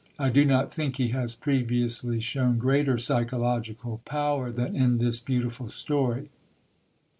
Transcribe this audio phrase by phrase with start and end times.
[0.17, 5.69] I do not think he has previously shown greater psychological power than in this beautiful
[5.69, 6.31] story.